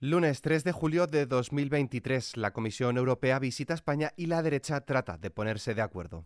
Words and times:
Lunes 0.00 0.42
3 0.42 0.62
de 0.62 0.70
julio 0.70 1.08
de 1.08 1.26
2023, 1.26 2.36
la 2.36 2.52
Comisión 2.52 2.96
Europea 2.98 3.40
visita 3.40 3.74
España 3.74 4.12
y 4.16 4.26
la 4.26 4.44
derecha 4.44 4.80
trata 4.82 5.18
de 5.18 5.28
ponerse 5.28 5.74
de 5.74 5.82
acuerdo. 5.82 6.24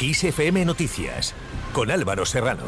ISFM 0.00 0.64
Noticias, 0.64 1.34
con 1.72 1.90
Álvaro 1.90 2.24
Serrano. 2.24 2.62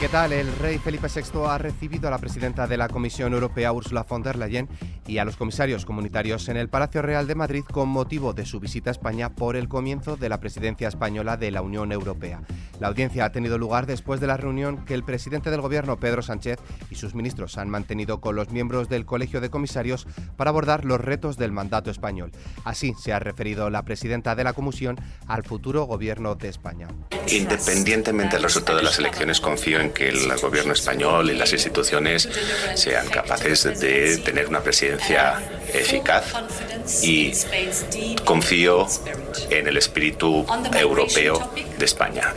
¿Qué 0.00 0.08
tal? 0.08 0.32
El 0.32 0.54
rey 0.56 0.78
Felipe 0.78 1.08
VI 1.08 1.46
ha 1.46 1.58
recibido 1.58 2.08
a 2.08 2.10
la 2.10 2.18
presidenta 2.18 2.66
de 2.66 2.78
la 2.78 2.88
Comisión 2.88 3.32
Europea, 3.32 3.72
Ursula 3.72 4.02
von 4.02 4.22
der 4.22 4.36
Leyen, 4.36 4.68
y 5.06 5.18
a 5.18 5.24
los 5.24 5.36
comisarios 5.36 5.84
comunitarios 5.84 6.48
en 6.48 6.56
el 6.56 6.70
Palacio 6.70 7.02
Real 7.02 7.26
de 7.26 7.34
Madrid 7.34 7.64
con 7.70 7.90
motivo 7.90 8.32
de 8.32 8.46
su 8.46 8.60
visita 8.60 8.88
a 8.88 8.92
España 8.92 9.34
por 9.34 9.56
el 9.56 9.68
comienzo 9.68 10.16
de 10.16 10.28
la 10.30 10.40
presidencia 10.40 10.88
española 10.88 11.36
de 11.36 11.50
la 11.50 11.62
Unión 11.62 11.92
Europea. 11.92 12.42
La 12.80 12.88
audiencia 12.88 13.24
ha 13.24 13.32
tenido 13.32 13.58
lugar 13.58 13.86
después 13.86 14.20
de 14.20 14.26
la 14.26 14.36
reunión 14.36 14.84
que 14.84 14.94
el 14.94 15.04
presidente 15.04 15.50
del 15.50 15.60
Gobierno, 15.60 15.98
Pedro 15.98 16.22
Sánchez, 16.22 16.58
y 16.90 16.96
sus 16.96 17.14
ministros 17.14 17.56
han 17.58 17.70
mantenido 17.70 18.20
con 18.20 18.36
los 18.36 18.50
miembros 18.50 18.88
del 18.88 19.06
Colegio 19.06 19.40
de 19.40 19.50
Comisarios 19.50 20.06
para 20.36 20.50
abordar 20.50 20.84
los 20.84 21.00
retos 21.00 21.36
del 21.36 21.52
mandato 21.52 21.90
español. 21.90 22.32
Así 22.64 22.94
se 23.00 23.12
ha 23.12 23.18
referido 23.18 23.70
la 23.70 23.82
presidenta 23.84 24.34
de 24.34 24.44
la 24.44 24.52
Comisión 24.52 24.96
al 25.26 25.44
futuro 25.44 25.84
Gobierno 25.84 26.34
de 26.34 26.48
España. 26.48 26.88
Independientemente 27.28 28.36
del 28.36 28.44
resultado 28.44 28.78
de 28.78 28.84
las 28.84 28.98
elecciones, 28.98 29.40
confío 29.40 29.80
en 29.80 29.92
que 29.92 30.08
el 30.08 30.34
gobierno 30.40 30.72
español 30.72 31.30
y 31.30 31.34
las 31.34 31.52
instituciones 31.52 32.28
sean 32.74 33.08
capaces 33.08 33.80
de 33.80 34.18
tener 34.18 34.48
una 34.48 34.60
presidencia 34.60 35.40
eficaz 35.72 36.32
y 37.02 37.32
confío 38.24 38.86
en 39.50 39.68
el 39.68 39.76
espíritu 39.76 40.44
europeo 40.72 41.50
de 41.78 41.84
España. 41.84 42.34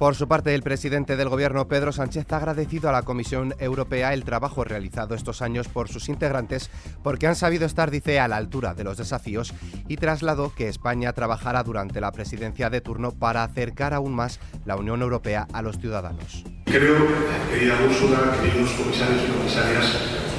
Por 0.00 0.14
su 0.14 0.26
parte, 0.28 0.54
el 0.54 0.62
presidente 0.62 1.14
del 1.14 1.28
Gobierno, 1.28 1.68
Pedro 1.68 1.92
Sánchez, 1.92 2.24
ha 2.32 2.38
agradecido 2.38 2.88
a 2.88 2.92
la 2.92 3.02
Comisión 3.02 3.54
Europea 3.58 4.14
el 4.14 4.24
trabajo 4.24 4.64
realizado 4.64 5.14
estos 5.14 5.42
años 5.42 5.68
por 5.68 5.88
sus 5.90 6.08
integrantes 6.08 6.70
porque 7.02 7.26
han 7.26 7.36
sabido 7.36 7.66
estar, 7.66 7.90
dice, 7.90 8.18
a 8.18 8.26
la 8.26 8.38
altura 8.38 8.72
de 8.72 8.82
los 8.82 8.96
desafíos 8.96 9.52
y 9.88 9.98
trasladó 9.98 10.54
que 10.54 10.68
España 10.68 11.12
trabajará 11.12 11.62
durante 11.64 12.00
la 12.00 12.12
presidencia 12.12 12.70
de 12.70 12.80
turno 12.80 13.12
para 13.12 13.44
acercar 13.44 13.92
aún 13.92 14.14
más 14.14 14.40
la 14.64 14.76
Unión 14.76 15.02
Europea 15.02 15.46
a 15.52 15.60
los 15.60 15.78
ciudadanos. 15.78 16.44
Creo, 16.64 16.96
querida 17.50 17.74
Úrsula, 17.86 18.38
queridos 18.42 18.70
comisarios 18.70 19.22
y 19.28 19.32
comisarias, 19.32 19.84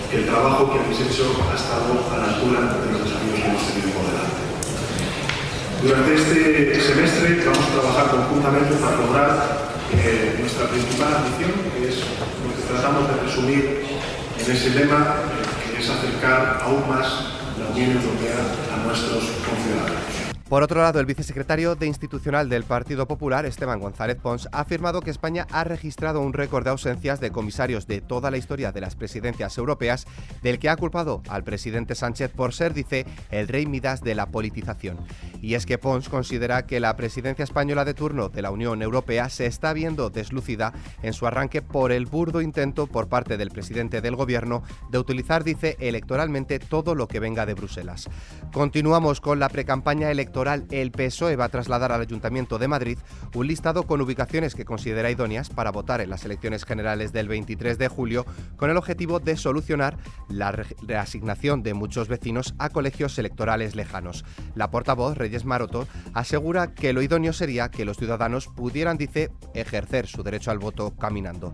que 0.10 0.18
el 0.22 0.26
trabajo 0.26 0.74
que 0.74 0.80
habéis 0.80 1.02
hecho 1.02 1.38
ha 1.52 1.56
estado 1.56 2.12
a 2.12 2.18
la 2.18 2.34
altura 2.34 2.62
de 2.62 2.92
los 2.94 3.04
desafíos 3.04 3.40
que 3.40 3.46
hemos 3.46 3.68
tenido 3.68 3.92
por 3.92 4.08
delante. 4.08 4.31
Durante 5.82 6.14
este 6.14 6.80
semestre 6.80 7.42
vamos 7.44 7.66
a 7.66 7.82
trabajar 7.82 8.12
conjuntamente 8.12 8.76
para 8.76 8.98
lograr 8.98 9.72
eh, 9.94 10.38
nuestra 10.40 10.68
principal 10.68 11.16
ambición, 11.16 11.52
que 11.74 11.90
es 11.90 11.98
lo 11.98 12.54
que 12.56 12.72
tratamos 12.72 13.10
de 13.10 13.22
resumir 13.26 13.86
en 14.38 14.52
ese 14.52 14.70
lema, 14.70 15.16
eh, 15.26 15.74
que 15.74 15.82
es 15.82 15.90
acercar 15.90 16.62
aún 16.62 16.88
más 16.88 17.34
la 17.58 17.68
Unión 17.74 17.98
Europea 17.98 18.38
a 18.72 18.86
nuestros 18.86 19.24
conciudadanos. 19.42 20.31
Por 20.52 20.64
otro 20.64 20.82
lado, 20.82 21.00
el 21.00 21.06
vicesecretario 21.06 21.76
de 21.76 21.88
Institucional 21.88 22.50
del 22.50 22.66
Partido 22.66 23.08
Popular, 23.08 23.46
Esteban 23.46 23.80
González 23.80 24.18
Pons, 24.18 24.50
ha 24.52 24.60
afirmado 24.60 25.00
que 25.00 25.10
España 25.10 25.48
ha 25.50 25.64
registrado 25.64 26.20
un 26.20 26.34
récord 26.34 26.66
de 26.66 26.72
ausencias 26.72 27.22
de 27.22 27.32
comisarios 27.32 27.88
de 27.88 28.02
toda 28.02 28.30
la 28.32 28.36
historia 28.36 28.74
de 28.74 28.82
las 28.82 28.98
presidencias 28.98 29.58
europeas, 29.58 30.06
del 30.44 30.60
que 30.60 30.68
ha 30.68 30.76
culpado 30.76 31.24
al 31.30 31.46
presidente 31.46 31.96
Sánchez 31.96 32.32
por 32.36 32.54
ser, 32.54 32.74
dice, 32.74 33.06
el 33.30 33.48
rey 33.48 33.66
Midas 33.66 34.02
de 34.02 34.14
la 34.14 34.26
politización. 34.26 34.98
Y 35.42 35.54
es 35.54 35.66
que 35.66 35.78
Pons 35.78 36.10
considera 36.10 36.66
que 36.66 36.82
la 36.82 36.98
presidencia 36.98 37.44
española 37.44 37.86
de 37.86 37.94
turno 37.94 38.28
de 38.28 38.42
la 38.42 38.52
Unión 38.52 38.82
Europea 38.82 39.30
se 39.30 39.46
está 39.46 39.72
viendo 39.72 40.10
deslucida 40.10 40.74
en 41.02 41.14
su 41.14 41.28
arranque 41.28 41.62
por 41.62 41.94
el 41.94 42.08
burdo 42.08 42.42
intento 42.42 42.88
por 42.88 43.08
parte 43.08 43.38
del 43.38 43.52
presidente 43.52 44.02
del 44.02 44.18
gobierno 44.18 44.64
de 44.90 45.00
utilizar, 45.00 45.46
dice, 45.46 45.78
electoralmente 45.80 46.60
todo 46.60 46.94
lo 46.94 47.08
que 47.08 47.22
venga 47.22 47.46
de 47.46 47.54
Bruselas. 47.54 48.10
Continuamos 48.52 49.22
con 49.22 49.40
la 49.40 49.48
precampaña 49.48 50.12
electoral 50.12 50.41
el 50.48 50.92
PSOE 50.92 51.36
va 51.36 51.46
a 51.46 51.50
trasladar 51.50 51.92
al 51.92 52.02
Ayuntamiento 52.02 52.58
de 52.58 52.68
Madrid 52.68 52.98
un 53.36 53.48
listado 53.48 53.84
con 53.84 54.02
ubicaciones 54.02 54.56
que 54.56 54.66
considera 54.66 55.12
idóneas 55.12 55.50
para 55.50 55.72
votar 55.72 56.02
en 56.02 56.10
las 56.10 56.26
elecciones 56.26 56.66
generales 56.66 57.14
del 57.14 57.28
23 57.28 57.78
de 57.78 57.88
julio 57.88 58.26
con 58.58 58.70
el 58.70 58.78
objetivo 58.78 59.20
de 59.20 59.38
solucionar 59.38 59.98
la 60.30 60.52
reasignación 60.52 61.64
de 61.64 61.74
muchos 61.74 62.08
vecinos 62.08 62.54
a 62.58 62.70
colegios 62.70 63.18
electorales 63.20 63.76
lejanos. 63.76 64.26
La 64.56 64.72
portavoz, 64.72 65.18
Reyes 65.18 65.46
Maroto, 65.46 65.88
asegura 66.14 66.74
que 66.74 66.94
lo 66.94 67.02
idóneo 67.02 67.34
sería 67.34 67.70
que 67.70 67.86
los 67.86 67.98
ciudadanos 67.98 68.48
pudieran, 68.48 68.98
dice, 68.98 69.32
ejercer 69.54 70.08
su 70.08 70.24
derecho 70.24 70.52
al 70.52 70.60
voto 70.60 70.96
caminando. 70.96 71.54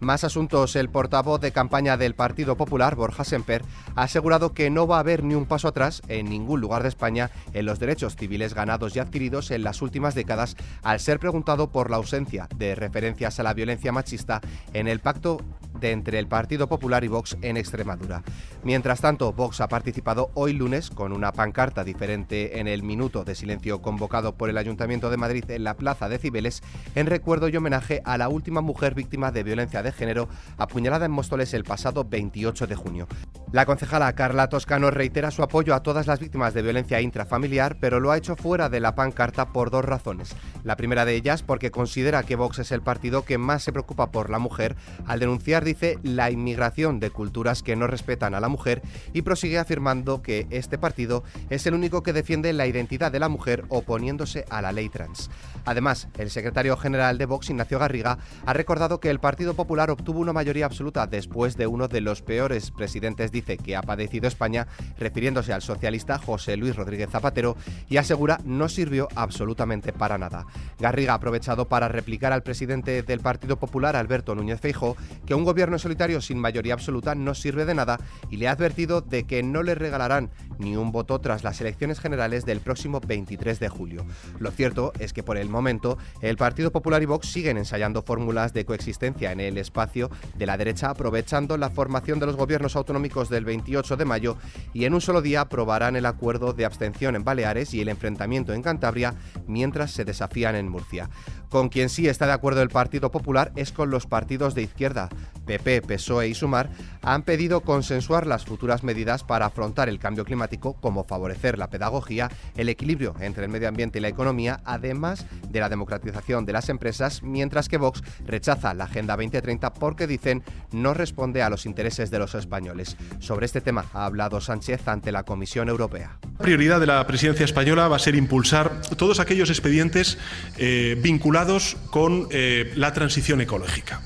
Más 0.00 0.22
asuntos. 0.22 0.76
El 0.76 0.88
portavoz 0.88 1.40
de 1.40 1.50
campaña 1.50 1.96
del 1.96 2.14
Partido 2.14 2.56
Popular, 2.56 2.94
Borja 2.94 3.24
Semper, 3.24 3.64
ha 3.96 4.02
asegurado 4.02 4.52
que 4.52 4.70
no 4.70 4.86
va 4.86 4.96
a 4.96 5.00
haber 5.00 5.24
ni 5.24 5.34
un 5.34 5.46
paso 5.46 5.68
atrás 5.68 6.02
en 6.08 6.28
ningún 6.28 6.60
lugar 6.60 6.82
de 6.82 6.88
España 6.88 7.30
en 7.52 7.66
los 7.66 7.80
derechos 7.80 8.14
civiles 8.16 8.54
ganados 8.54 8.94
y 8.94 9.00
adquiridos 9.00 9.50
en 9.50 9.64
las 9.64 9.82
últimas 9.82 10.14
décadas 10.14 10.56
al 10.82 11.00
ser 11.00 11.18
preguntado 11.18 11.70
por 11.70 11.90
la 11.90 11.96
ausencia 11.96 12.48
de 12.56 12.74
referencias 12.74 13.40
a 13.40 13.42
la 13.42 13.54
violencia 13.54 13.90
machista 13.90 14.40
en 14.72 14.86
el 14.86 15.00
pacto 15.00 15.40
de 15.80 15.92
entre 15.92 16.18
el 16.18 16.26
Partido 16.26 16.68
Popular 16.68 17.04
y 17.04 17.08
Vox 17.08 17.36
en 17.42 17.56
Extremadura. 17.56 18.22
Mientras 18.62 19.00
tanto, 19.00 19.32
Vox 19.32 19.60
ha 19.60 19.68
participado 19.68 20.30
hoy 20.34 20.52
lunes 20.52 20.90
con 20.90 21.12
una 21.12 21.32
pancarta 21.32 21.84
diferente 21.84 22.58
en 22.60 22.68
el 22.68 22.82
minuto 22.82 23.24
de 23.24 23.34
silencio 23.34 23.80
convocado 23.82 24.34
por 24.34 24.50
el 24.50 24.58
Ayuntamiento 24.58 25.10
de 25.10 25.16
Madrid 25.16 25.44
en 25.50 25.64
la 25.64 25.74
Plaza 25.74 26.08
de 26.08 26.18
Cibeles 26.18 26.62
en 26.94 27.06
recuerdo 27.06 27.48
y 27.48 27.56
homenaje 27.56 28.02
a 28.04 28.18
la 28.18 28.28
última 28.28 28.60
mujer 28.60 28.94
víctima 28.94 29.30
de 29.30 29.42
violencia 29.42 29.82
de 29.82 29.92
género 29.92 30.28
apuñalada 30.56 31.06
en 31.06 31.12
Móstoles 31.12 31.54
el 31.54 31.64
pasado 31.64 32.04
28 32.04 32.66
de 32.66 32.74
junio. 32.74 33.08
La 33.52 33.64
concejala 33.64 34.12
Carla 34.14 34.48
Toscano 34.48 34.90
reitera 34.90 35.30
su 35.30 35.42
apoyo 35.42 35.74
a 35.74 35.82
todas 35.82 36.06
las 36.06 36.20
víctimas 36.20 36.52
de 36.52 36.62
violencia 36.62 37.00
intrafamiliar, 37.00 37.78
pero 37.80 38.00
lo 38.00 38.10
ha 38.10 38.18
hecho 38.18 38.36
fuera 38.36 38.68
de 38.68 38.80
la 38.80 38.94
pancarta 38.94 39.52
por 39.52 39.70
dos 39.70 39.84
razones. 39.84 40.36
La 40.64 40.76
primera 40.76 41.04
de 41.04 41.14
ellas 41.14 41.42
porque 41.42 41.70
considera 41.70 42.22
que 42.22 42.36
Vox 42.36 42.58
es 42.58 42.72
el 42.72 42.82
partido 42.82 43.24
que 43.24 43.38
más 43.38 43.62
se 43.62 43.72
preocupa 43.72 44.10
por 44.10 44.30
la 44.30 44.38
mujer 44.38 44.76
al 45.06 45.20
denunciar 45.20 45.64
dice, 45.68 45.98
la 46.02 46.30
inmigración 46.30 46.98
de 46.98 47.10
culturas 47.10 47.62
que 47.62 47.76
no 47.76 47.86
respetan 47.86 48.34
a 48.34 48.40
la 48.40 48.48
mujer 48.48 48.82
y 49.12 49.22
prosigue 49.22 49.58
afirmando 49.58 50.22
que 50.22 50.46
este 50.50 50.78
partido 50.78 51.22
es 51.50 51.66
el 51.66 51.74
único 51.74 52.02
que 52.02 52.12
defiende 52.12 52.52
la 52.52 52.66
identidad 52.66 53.12
de 53.12 53.20
la 53.20 53.28
mujer 53.28 53.64
oponiéndose 53.68 54.44
a 54.50 54.62
la 54.62 54.72
ley 54.72 54.88
trans. 54.88 55.30
Además, 55.64 56.08
el 56.16 56.30
secretario 56.30 56.76
general 56.76 57.18
de 57.18 57.26
Vox, 57.26 57.50
Ignacio 57.50 57.78
Garriga, 57.78 58.18
ha 58.46 58.52
recordado 58.54 59.00
que 59.00 59.10
el 59.10 59.20
Partido 59.20 59.54
Popular 59.54 59.90
obtuvo 59.90 60.20
una 60.20 60.32
mayoría 60.32 60.64
absoluta 60.64 61.06
después 61.06 61.56
de 61.56 61.66
uno 61.66 61.88
de 61.88 62.00
los 62.00 62.22
peores 62.22 62.70
presidentes, 62.70 63.30
dice, 63.30 63.58
que 63.58 63.76
ha 63.76 63.82
padecido 63.82 64.26
España, 64.26 64.66
refiriéndose 64.98 65.52
al 65.52 65.60
socialista 65.60 66.18
José 66.18 66.56
Luis 66.56 66.74
Rodríguez 66.74 67.10
Zapatero, 67.10 67.56
y 67.88 67.98
asegura 67.98 68.40
no 68.44 68.70
sirvió 68.70 69.08
absolutamente 69.14 69.92
para 69.92 70.16
nada. 70.16 70.46
Garriga 70.78 71.12
ha 71.12 71.16
aprovechado 71.16 71.68
para 71.68 71.88
replicar 71.88 72.32
al 72.32 72.42
presidente 72.42 73.02
del 73.02 73.20
Partido 73.20 73.58
Popular, 73.58 73.94
Alberto 73.94 74.34
Núñez 74.34 74.60
Feijóo, 74.60 74.96
que 75.26 75.34
un 75.34 75.44
gobierno 75.44 75.57
gobierno 75.58 75.80
solitario 75.80 76.20
sin 76.20 76.38
mayoría 76.38 76.74
absoluta 76.74 77.16
no 77.16 77.34
sirve 77.34 77.64
de 77.64 77.74
nada 77.74 77.98
y 78.30 78.36
le 78.36 78.46
ha 78.46 78.52
advertido 78.52 79.00
de 79.00 79.24
que 79.24 79.42
no 79.42 79.64
le 79.64 79.74
regalarán 79.74 80.30
ni 80.60 80.76
un 80.76 80.92
voto 80.92 81.20
tras 81.20 81.42
las 81.42 81.60
elecciones 81.60 81.98
generales 81.98 82.44
del 82.44 82.60
próximo 82.60 83.00
23 83.00 83.58
de 83.58 83.68
julio. 83.68 84.06
Lo 84.38 84.52
cierto 84.52 84.92
es 85.00 85.12
que 85.12 85.24
por 85.24 85.36
el 85.36 85.48
momento 85.48 85.98
el 86.20 86.36
Partido 86.36 86.70
Popular 86.70 87.02
y 87.02 87.06
Vox 87.06 87.26
siguen 87.26 87.58
ensayando 87.58 88.02
fórmulas 88.02 88.52
de 88.52 88.64
coexistencia 88.64 89.32
en 89.32 89.40
el 89.40 89.58
espacio 89.58 90.10
de 90.36 90.46
la 90.46 90.56
derecha 90.56 90.90
aprovechando 90.90 91.56
la 91.56 91.70
formación 91.70 92.20
de 92.20 92.26
los 92.26 92.36
gobiernos 92.36 92.76
autonómicos 92.76 93.28
del 93.28 93.44
28 93.44 93.96
de 93.96 94.04
mayo 94.04 94.36
y 94.72 94.84
en 94.84 94.94
un 94.94 95.00
solo 95.00 95.22
día 95.22 95.40
aprobarán 95.40 95.96
el 95.96 96.06
acuerdo 96.06 96.52
de 96.52 96.66
abstención 96.66 97.16
en 97.16 97.24
Baleares 97.24 97.74
y 97.74 97.80
el 97.80 97.88
enfrentamiento 97.88 98.52
en 98.52 98.62
Cantabria 98.62 99.16
mientras 99.48 99.90
se 99.90 100.04
desafían 100.04 100.54
en 100.54 100.68
Murcia. 100.68 101.10
Con 101.48 101.70
quien 101.70 101.88
sí 101.88 102.08
está 102.08 102.26
de 102.26 102.32
acuerdo 102.32 102.62
el 102.62 102.68
Partido 102.68 103.10
Popular 103.10 103.52
es 103.56 103.72
con 103.72 103.90
los 103.90 104.06
partidos 104.06 104.54
de 104.54 104.62
izquierda. 104.62 105.08
PP, 105.46 105.82
PSOE 105.82 106.28
y 106.28 106.34
Sumar 106.34 106.68
han 107.00 107.22
pedido 107.22 107.62
consensuar 107.62 108.26
las 108.26 108.44
futuras 108.44 108.84
medidas 108.84 109.24
para 109.24 109.46
afrontar 109.46 109.88
el 109.88 109.98
cambio 109.98 110.26
climático, 110.26 110.74
como 110.74 111.04
favorecer 111.04 111.58
la 111.58 111.70
pedagogía, 111.70 112.30
el 112.54 112.68
equilibrio 112.68 113.14
entre 113.20 113.44
el 113.44 113.50
medio 113.50 113.68
ambiente 113.68 113.98
y 113.98 114.02
la 114.02 114.08
economía, 114.08 114.60
además 114.64 115.24
de 115.48 115.60
la 115.60 115.70
democratización 115.70 116.44
de 116.44 116.52
las 116.52 116.68
empresas, 116.68 117.22
mientras 117.22 117.68
que 117.68 117.78
Vox 117.78 118.02
rechaza 118.26 118.74
la 118.74 118.84
Agenda 118.84 119.16
2030 119.16 119.72
porque 119.72 120.06
dicen 120.06 120.42
no 120.70 120.92
responde 120.92 121.42
a 121.42 121.50
los 121.50 121.64
intereses 121.64 122.10
de 122.10 122.18
los 122.18 122.34
españoles. 122.34 122.96
Sobre 123.20 123.46
este 123.46 123.62
tema 123.62 123.86
ha 123.94 124.04
hablado 124.04 124.40
Sánchez 124.42 124.86
ante 124.86 125.12
la 125.12 125.22
Comisión 125.22 125.70
Europea. 125.70 126.18
La 126.38 126.44
prioridad 126.44 126.78
de 126.78 126.86
la 126.86 127.04
presidencia 127.06 127.44
española 127.44 127.88
va 127.88 127.96
a 127.96 127.98
ser 127.98 128.14
impulsar 128.14 128.80
todos 128.96 129.18
aquellos 129.18 129.50
expedientes 129.50 130.18
eh, 130.56 130.96
vinculados 131.02 131.76
con 131.90 132.28
eh, 132.30 132.72
la 132.76 132.92
transición 132.92 133.40
ecológica 133.40 134.00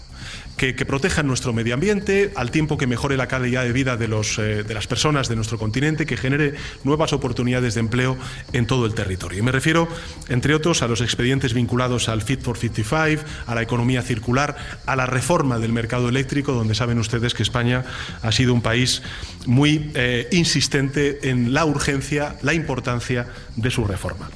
que, 0.70 0.86
protejan 0.86 1.26
nuestro 1.26 1.52
medio 1.52 1.74
ambiente, 1.74 2.30
al 2.36 2.52
tiempo 2.52 2.78
que 2.78 2.86
mejore 2.86 3.16
la 3.16 3.26
calidad 3.26 3.64
de 3.64 3.72
vida 3.72 3.96
de, 3.96 4.06
los, 4.06 4.38
eh, 4.38 4.62
de 4.62 4.74
las 4.74 4.86
personas 4.86 5.28
de 5.28 5.34
nuestro 5.34 5.58
continente, 5.58 6.06
que 6.06 6.16
genere 6.16 6.54
nuevas 6.84 7.12
oportunidades 7.12 7.74
de 7.74 7.80
empleo 7.80 8.16
en 8.52 8.66
todo 8.66 8.86
el 8.86 8.94
territorio. 8.94 9.40
Y 9.40 9.42
me 9.42 9.50
refiero, 9.50 9.88
entre 10.28 10.54
otros, 10.54 10.82
a 10.82 10.86
los 10.86 11.00
expedientes 11.00 11.52
vinculados 11.52 12.08
al 12.08 12.22
Fit 12.22 12.42
for 12.42 12.56
55, 12.56 13.24
a 13.46 13.54
la 13.56 13.62
economía 13.62 14.02
circular, 14.02 14.56
a 14.86 14.94
la 14.94 15.06
reforma 15.06 15.58
del 15.58 15.72
mercado 15.72 16.08
eléctrico, 16.08 16.52
donde 16.52 16.76
saben 16.76 17.00
ustedes 17.00 17.34
que 17.34 17.42
España 17.42 17.84
ha 18.22 18.30
sido 18.30 18.54
un 18.54 18.62
país 18.62 19.02
muy 19.46 19.90
eh, 19.94 20.28
insistente 20.30 21.28
en 21.28 21.52
la 21.52 21.64
urgencia, 21.64 22.36
la 22.42 22.54
importancia 22.54 23.26
de 23.56 23.70
su 23.70 23.84
reforma. 23.84 24.30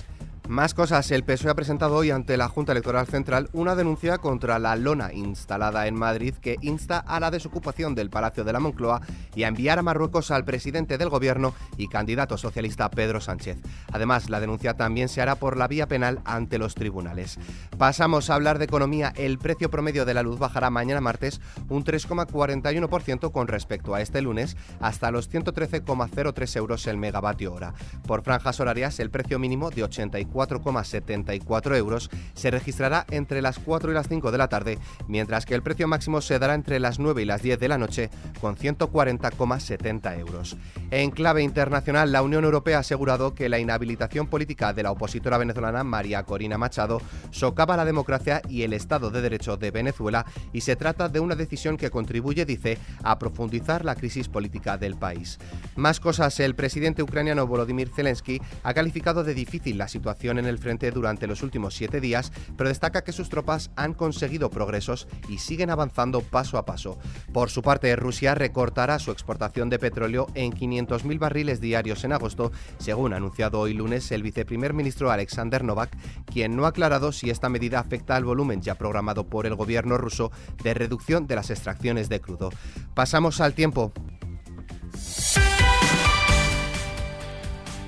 Más 0.48 0.74
cosas. 0.74 1.10
El 1.10 1.24
PSOE 1.24 1.50
ha 1.50 1.54
presentado 1.56 1.96
hoy 1.96 2.12
ante 2.12 2.36
la 2.36 2.48
Junta 2.48 2.70
Electoral 2.70 3.08
Central 3.08 3.48
una 3.52 3.74
denuncia 3.74 4.18
contra 4.18 4.60
la 4.60 4.76
lona 4.76 5.12
instalada 5.12 5.88
en 5.88 5.96
Madrid 5.96 6.34
que 6.34 6.56
insta 6.62 6.98
a 6.98 7.18
la 7.18 7.32
desocupación 7.32 7.96
del 7.96 8.10
Palacio 8.10 8.44
de 8.44 8.52
la 8.52 8.60
Moncloa 8.60 9.00
y 9.34 9.42
a 9.42 9.48
enviar 9.48 9.80
a 9.80 9.82
Marruecos 9.82 10.30
al 10.30 10.44
presidente 10.44 10.98
del 10.98 11.08
gobierno 11.08 11.52
y 11.76 11.88
candidato 11.88 12.38
socialista 12.38 12.88
Pedro 12.90 13.20
Sánchez. 13.20 13.58
Además, 13.92 14.30
la 14.30 14.38
denuncia 14.38 14.74
también 14.74 15.08
se 15.08 15.20
hará 15.20 15.34
por 15.34 15.56
la 15.56 15.66
vía 15.66 15.88
penal 15.88 16.20
ante 16.24 16.58
los 16.58 16.76
tribunales. 16.76 17.38
Pasamos 17.76 18.30
a 18.30 18.36
hablar 18.36 18.58
de 18.58 18.66
economía. 18.66 19.12
El 19.16 19.38
precio 19.38 19.68
promedio 19.68 20.04
de 20.04 20.14
la 20.14 20.22
luz 20.22 20.38
bajará 20.38 20.70
mañana 20.70 21.00
martes 21.00 21.40
un 21.68 21.84
3,41% 21.84 23.32
con 23.32 23.48
respecto 23.48 23.96
a 23.96 24.00
este 24.00 24.22
lunes 24.22 24.56
hasta 24.80 25.10
los 25.10 25.28
113,03 25.28 26.56
euros 26.56 26.86
el 26.86 26.98
megavatio 26.98 27.52
hora. 27.52 27.74
Por 28.06 28.22
franjas 28.22 28.60
horarias, 28.60 29.00
el 29.00 29.10
precio 29.10 29.40
mínimo 29.40 29.70
de 29.70 29.82
84 29.82 30.35
4,74 30.36 31.76
euros 31.76 32.10
se 32.34 32.50
registrará 32.50 33.06
entre 33.10 33.40
las 33.40 33.58
4 33.58 33.90
y 33.90 33.94
las 33.94 34.08
5 34.08 34.30
de 34.30 34.38
la 34.38 34.48
tarde, 34.48 34.78
mientras 35.08 35.46
que 35.46 35.54
el 35.54 35.62
precio 35.62 35.88
máximo 35.88 36.20
se 36.20 36.38
dará 36.38 36.54
entre 36.54 36.78
las 36.78 36.98
9 36.98 37.22
y 37.22 37.24
las 37.24 37.42
10 37.42 37.58
de 37.58 37.68
la 37.68 37.78
noche 37.78 38.10
con 38.40 38.56
140,70 38.56 40.18
euros. 40.18 40.56
En 40.90 41.10
clave 41.10 41.42
internacional, 41.42 42.12
la 42.12 42.22
Unión 42.22 42.44
Europea 42.44 42.76
ha 42.76 42.80
asegurado 42.80 43.34
que 43.34 43.48
la 43.48 43.58
inhabilitación 43.58 44.26
política 44.26 44.74
de 44.74 44.82
la 44.82 44.90
opositora 44.90 45.38
venezolana 45.38 45.84
María 45.84 46.22
Corina 46.24 46.58
Machado 46.58 47.00
socava 47.30 47.76
la 47.76 47.84
democracia 47.84 48.42
y 48.48 48.62
el 48.62 48.74
Estado 48.74 49.10
de 49.10 49.22
Derecho 49.22 49.56
de 49.56 49.70
Venezuela 49.70 50.26
y 50.52 50.60
se 50.60 50.76
trata 50.76 51.08
de 51.08 51.20
una 51.20 51.34
decisión 51.34 51.76
que 51.76 51.90
contribuye, 51.90 52.44
dice, 52.44 52.78
a 53.02 53.18
profundizar 53.18 53.84
la 53.84 53.94
crisis 53.94 54.28
política 54.28 54.76
del 54.76 54.96
país. 54.96 55.38
Más 55.76 56.00
cosas, 56.00 56.38
el 56.40 56.54
presidente 56.54 57.02
ucraniano 57.02 57.46
Volodymyr 57.46 57.88
Zelensky 57.88 58.40
ha 58.62 58.74
calificado 58.74 59.24
de 59.24 59.34
difícil 59.34 59.78
la 59.78 59.88
situación 59.88 60.25
en 60.32 60.46
el 60.46 60.58
frente 60.58 60.90
durante 60.90 61.26
los 61.26 61.42
últimos 61.42 61.74
siete 61.74 62.00
días, 62.00 62.32
pero 62.56 62.68
destaca 62.68 63.04
que 63.04 63.12
sus 63.12 63.28
tropas 63.28 63.70
han 63.76 63.94
conseguido 63.94 64.50
progresos 64.50 65.08
y 65.28 65.38
siguen 65.38 65.70
avanzando 65.70 66.20
paso 66.20 66.58
a 66.58 66.64
paso. 66.64 66.98
Por 67.32 67.50
su 67.50 67.62
parte, 67.62 67.94
Rusia 67.96 68.34
recortará 68.34 68.98
su 68.98 69.10
exportación 69.10 69.70
de 69.70 69.78
petróleo 69.78 70.26
en 70.34 70.52
500.000 70.52 71.18
barriles 71.18 71.60
diarios 71.60 72.04
en 72.04 72.12
agosto, 72.12 72.52
según 72.78 73.12
ha 73.12 73.16
anunciado 73.16 73.60
hoy 73.60 73.72
lunes 73.72 74.10
el 74.12 74.22
viceprimer 74.22 74.74
ministro 74.74 75.10
Alexander 75.10 75.64
Novak, 75.64 75.96
quien 76.26 76.56
no 76.56 76.64
ha 76.64 76.68
aclarado 76.68 77.12
si 77.12 77.30
esta 77.30 77.48
medida 77.48 77.78
afecta 77.78 78.16
al 78.16 78.24
volumen 78.24 78.62
ya 78.62 78.74
programado 78.74 79.24
por 79.24 79.46
el 79.46 79.54
gobierno 79.54 79.98
ruso 79.98 80.32
de 80.62 80.74
reducción 80.74 81.26
de 81.26 81.36
las 81.36 81.50
extracciones 81.50 82.08
de 82.08 82.20
crudo. 82.20 82.50
Pasamos 82.94 83.40
al 83.40 83.54
tiempo. 83.54 83.92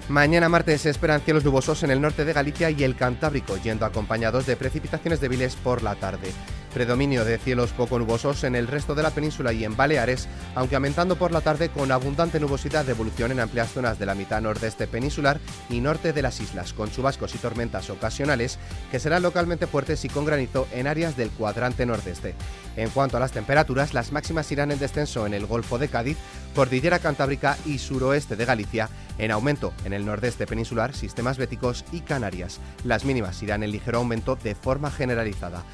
Mañana 0.08 0.48
martes 0.48 0.80
se 0.80 0.90
esperan 0.90 1.20
cielos 1.20 1.44
nubosos 1.44 1.82
en 1.82 1.90
el 1.90 2.00
norte 2.00 2.24
de 2.24 2.32
Galicia 2.32 2.70
y 2.70 2.82
el 2.82 2.96
Cantábrico, 2.96 3.58
yendo 3.58 3.84
acompañados 3.84 4.46
de 4.46 4.56
precipitaciones 4.56 5.20
débiles 5.20 5.54
por 5.56 5.82
la 5.82 5.96
tarde. 5.96 6.32
Predominio 6.78 7.24
de 7.24 7.38
cielos 7.38 7.72
poco 7.72 7.98
nubosos 7.98 8.44
en 8.44 8.54
el 8.54 8.68
resto 8.68 8.94
de 8.94 9.02
la 9.02 9.10
península 9.10 9.52
y 9.52 9.64
en 9.64 9.76
Baleares, 9.76 10.28
aunque 10.54 10.76
aumentando 10.76 11.16
por 11.16 11.32
la 11.32 11.40
tarde 11.40 11.70
con 11.70 11.90
abundante 11.90 12.38
nubosidad 12.38 12.84
de 12.84 12.92
evolución 12.92 13.32
en 13.32 13.40
amplias 13.40 13.72
zonas 13.72 13.98
de 13.98 14.06
la 14.06 14.14
mitad 14.14 14.40
nordeste 14.40 14.86
peninsular 14.86 15.40
y 15.70 15.80
norte 15.80 16.12
de 16.12 16.22
las 16.22 16.38
islas, 16.38 16.72
con 16.72 16.88
chubascos 16.88 17.34
y 17.34 17.38
tormentas 17.38 17.90
ocasionales 17.90 18.60
que 18.92 19.00
serán 19.00 19.24
localmente 19.24 19.66
fuertes 19.66 20.04
y 20.04 20.08
con 20.08 20.24
granizo 20.24 20.68
en 20.70 20.86
áreas 20.86 21.16
del 21.16 21.30
cuadrante 21.30 21.84
nordeste. 21.84 22.36
En 22.76 22.90
cuanto 22.90 23.16
a 23.16 23.20
las 23.20 23.32
temperaturas, 23.32 23.92
las 23.92 24.12
máximas 24.12 24.52
irán 24.52 24.70
en 24.70 24.78
descenso 24.78 25.26
en 25.26 25.34
el 25.34 25.46
Golfo 25.46 25.78
de 25.78 25.88
Cádiz, 25.88 26.16
Cordillera 26.54 27.00
Cantábrica 27.00 27.58
y 27.66 27.78
suroeste 27.78 28.36
de 28.36 28.44
Galicia, 28.44 28.88
en 29.18 29.32
aumento 29.32 29.72
en 29.84 29.94
el 29.94 30.06
nordeste 30.06 30.46
peninsular, 30.46 30.94
sistemas 30.94 31.38
béticos 31.38 31.84
y 31.90 32.02
Canarias. 32.02 32.60
Las 32.84 33.04
mínimas 33.04 33.42
irán 33.42 33.64
en 33.64 33.72
ligero 33.72 33.98
aumento 33.98 34.36
de 34.36 34.54
forma 34.54 34.92
generalizada. 34.92 35.64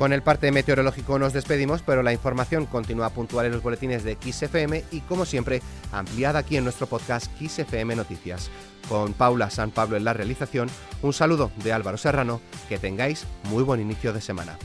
Con 0.00 0.14
el 0.14 0.22
parte 0.22 0.50
meteorológico 0.50 1.18
nos 1.18 1.34
despedimos, 1.34 1.82
pero 1.82 2.02
la 2.02 2.14
información 2.14 2.64
continúa 2.64 3.10
puntual 3.10 3.44
en 3.44 3.52
los 3.52 3.62
boletines 3.62 4.02
de 4.02 4.16
XFM 4.16 4.82
y, 4.90 5.00
como 5.00 5.26
siempre, 5.26 5.60
ampliada 5.92 6.38
aquí 6.38 6.56
en 6.56 6.64
nuestro 6.64 6.86
podcast 6.86 7.30
XFM 7.38 7.96
Noticias. 7.96 8.50
Con 8.88 9.12
Paula 9.12 9.50
San 9.50 9.72
Pablo 9.72 9.98
en 9.98 10.04
la 10.04 10.14
realización, 10.14 10.70
un 11.02 11.12
saludo 11.12 11.52
de 11.62 11.74
Álvaro 11.74 11.98
Serrano, 11.98 12.40
que 12.70 12.78
tengáis 12.78 13.26
muy 13.50 13.62
buen 13.62 13.78
inicio 13.78 14.14
de 14.14 14.22
semana. 14.22 14.56